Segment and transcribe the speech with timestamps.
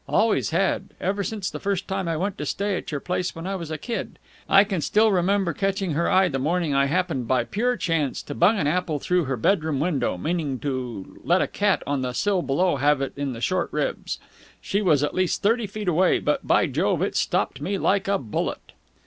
[0.09, 3.45] Always has, ever since the first time I went to stay at your place when
[3.45, 4.17] I was a kid.
[4.49, 8.33] I can still remember catching her eye the morning I happened by pure chance to
[8.33, 12.41] bung an apple through her bedroom window, meaning to let a cat on the sill
[12.41, 14.17] below have it in the short ribs.
[14.59, 18.17] She was at least thirty feet away, but, by Jove, it stopped me like a
[18.17, 18.71] bullet!"